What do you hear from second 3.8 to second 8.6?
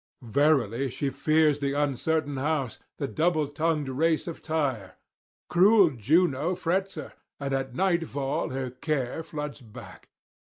race of Tyre; [662 698]cruel Juno frets her, and at nightfall